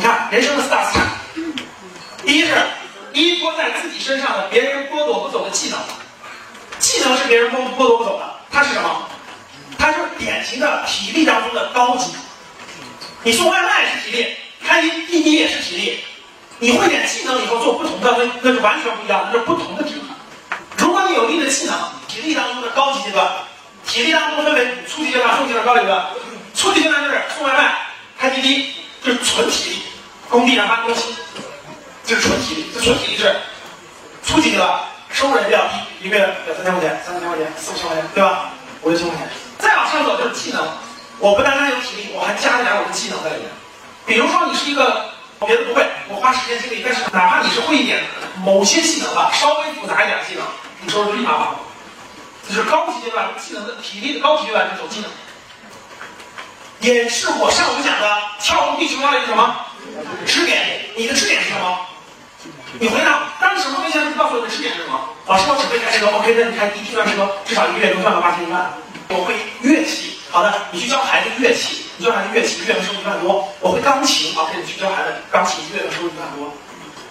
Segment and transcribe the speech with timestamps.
[0.00, 1.06] 你看人生的四大资产，
[2.24, 2.54] 第一是
[3.12, 5.78] 依托在自己身上的别人剥夺不走的技能，
[6.78, 9.06] 技能是别人剥剥夺不走的，它是什么？
[9.78, 12.12] 它就是典型的体力当中的高级。
[13.24, 14.34] 你送外卖是体力，
[14.66, 16.00] 开滴滴也是体力。
[16.60, 20.58] 你会点技能以后做不同的，那那就完全不一样，那是不同的体能。
[20.78, 21.76] 如果你有力的技能，
[22.08, 23.30] 体力当中的高级阶段，
[23.86, 26.06] 体力当中分为初级阶段、中级阶段、高级阶段。
[26.54, 27.74] 初级阶段就是送外卖、
[28.18, 28.72] 开滴滴，
[29.04, 29.79] 就是纯体力，
[30.30, 31.14] 工地上搬东西，
[32.06, 32.70] 就是纯体力。
[32.72, 33.36] 这纯体力是
[34.24, 38.50] 初级阶段，收入也比较低，一个月两三千块钱、三四千块钱、四五千块钱，对吧？
[38.82, 39.28] 五六千块钱。
[39.58, 40.66] 再往上走就是技能，
[41.18, 43.50] 我不单单有体力，我还加了点我的技能在里面。
[44.06, 45.10] 比如说你是一个。
[45.46, 47.98] 别的不会，我花时间精力，但是哪怕你是会一点
[48.44, 50.44] 某些技能吧，稍微复杂一点技能，
[50.82, 51.48] 你收入立马翻
[52.46, 55.08] 这是高级阶段技能的体力的高级阶段走技能，
[56.80, 59.64] 也是我上午讲的跳入地球上的一个什么
[60.26, 60.80] 支点？
[60.96, 61.78] 你的支点是什么？
[62.78, 65.08] 你回答，当你什么没钱，你告诉我的支点是什么？
[65.26, 68.72] 老师，我只会开车，OK，那你开第一段车，至少一个月能赚到八千一万。
[69.08, 71.84] 我会乐器，好的，你去教孩子乐器。
[71.96, 73.46] 你教孩子乐器，一个月能收入一万多。
[73.60, 76.52] 我会钢琴，，OK，，你去教孩子钢琴，一个月能收入一万多。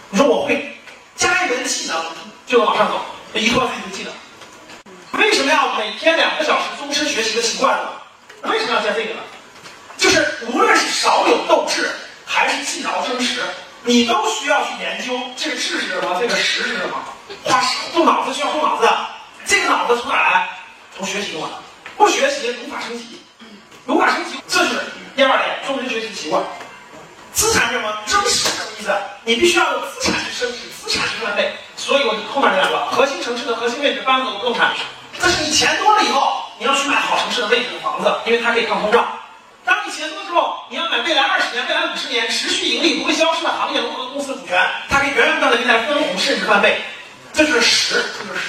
[0.10, 0.76] 你说我会
[1.16, 2.02] 加一门技能，
[2.48, 3.00] 就能往上走，
[3.34, 5.22] 依托自己的技能。
[5.22, 7.90] 为什么要每天两个小时终身学习的习惯呢？
[8.50, 9.20] 为什么要加这个呢？
[9.98, 11.89] 就是无论是少有斗志，
[13.90, 17.04] 你都需要去研究这个志是什么，这个实是什么。
[17.44, 17.60] 花
[17.92, 18.88] 动脑子需要动脑子，
[19.48, 20.48] 这个脑子从哪来？
[20.96, 21.48] 从学习中来。
[21.98, 23.20] 不学习无法升级。
[23.88, 24.80] 无法升级，这是
[25.16, 26.40] 第二点，终身学习的习惯。
[27.34, 27.92] 资产是什么？
[28.06, 28.96] 真实什么意思？
[29.24, 31.52] 你必须要有资产去升值，资产去翻倍。
[31.76, 34.72] 所以我后面这两个核心城市的核心位置，搬走不动产。
[35.20, 39.08] 这是你钱多了以后，你要去买好城市的位置的房子，因为它可以抗通胀。
[39.66, 46.80] 当你钱多之后，你要买未来二十年、未来五十年持续盈利、不会消失的行业龙头公司的股权，它可以源源不断的进来分红，甚至翻倍。
[47.34, 48.49] 这就是十，这就是十，